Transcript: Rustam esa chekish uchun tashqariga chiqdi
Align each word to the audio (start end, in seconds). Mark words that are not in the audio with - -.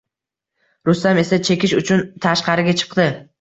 Rustam 0.89 1.19
esa 1.23 1.39
chekish 1.49 1.75
uchun 1.83 2.03
tashqariga 2.27 2.75
chiqdi 2.85 3.07